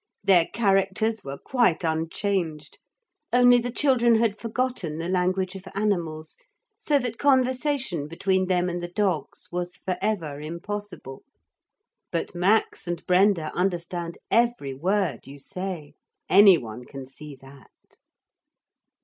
[0.23, 2.79] Their characters were quite unchanged.
[3.31, 6.37] Only the children had forgotten the language of animals,
[6.79, 11.21] so that conversation between them and the dogs was for ever impossible.
[12.11, 15.93] But Max and Brenda understand every word you say
[16.27, 17.69] any one can see that.